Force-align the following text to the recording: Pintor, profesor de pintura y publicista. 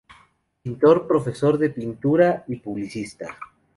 Pintor, 0.63 1.05
profesor 1.07 1.59
de 1.59 1.69
pintura 1.69 2.43
y 2.47 2.55
publicista. 2.55 3.37